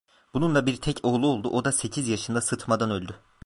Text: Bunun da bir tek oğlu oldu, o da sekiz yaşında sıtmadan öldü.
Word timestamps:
Bunun 0.33 0.55
da 0.55 0.65
bir 0.65 0.77
tek 0.77 1.05
oğlu 1.05 1.27
oldu, 1.27 1.49
o 1.49 1.65
da 1.65 1.71
sekiz 1.71 2.07
yaşında 2.07 2.41
sıtmadan 2.41 2.91
öldü. 2.91 3.15